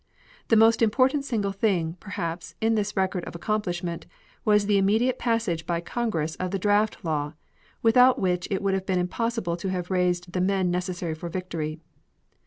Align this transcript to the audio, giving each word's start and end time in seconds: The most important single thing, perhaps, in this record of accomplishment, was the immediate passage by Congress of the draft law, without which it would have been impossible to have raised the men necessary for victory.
The 0.47 0.55
most 0.55 0.81
important 0.81 1.25
single 1.25 1.51
thing, 1.51 1.95
perhaps, 1.99 2.55
in 2.59 2.73
this 2.73 2.97
record 2.97 3.23
of 3.25 3.35
accomplishment, 3.35 4.07
was 4.43 4.65
the 4.65 4.79
immediate 4.79 5.19
passage 5.19 5.67
by 5.67 5.79
Congress 5.79 6.33
of 6.37 6.49
the 6.49 6.57
draft 6.57 7.05
law, 7.05 7.33
without 7.83 8.17
which 8.17 8.47
it 8.49 8.63
would 8.63 8.73
have 8.73 8.87
been 8.87 8.97
impossible 8.97 9.55
to 9.57 9.69
have 9.69 9.91
raised 9.91 10.31
the 10.33 10.41
men 10.41 10.71
necessary 10.71 11.13
for 11.13 11.29
victory. 11.29 11.81